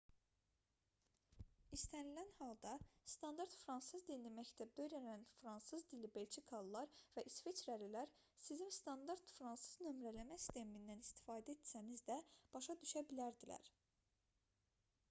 i̇stənilən 1.75 2.31
halda 2.37 2.71
standart 3.15 3.57
fransız 3.65 4.05
dilini 4.07 4.31
məktəbdə 4.37 4.85
öyrənən 4.87 5.27
fransız 5.41 5.85
dilli 5.93 6.09
belçikalılar 6.17 6.95
və 7.19 7.25
i̇sveçrəlilər 7.33 8.15
sizi 8.47 8.71
standart 8.79 9.31
fransız 9.37 9.77
nömrələmə 9.89 10.41
sistemindən 10.47 11.05
istifadə 11.09 11.59
etsəniz 11.59 12.07
də 12.13 12.19
başa 12.59 12.79
düşə 12.85 13.05
bilərdilər 13.15 13.73